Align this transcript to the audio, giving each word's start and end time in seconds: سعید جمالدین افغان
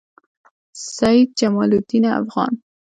سعید 0.95 1.29
جمالدین 1.39 2.05
افغان 2.19 2.53